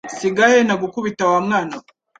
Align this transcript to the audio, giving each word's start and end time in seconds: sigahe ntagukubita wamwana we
sigahe 0.17 0.57
ntagukubita 0.63 1.23
wamwana 1.31 1.73
we 1.81 1.87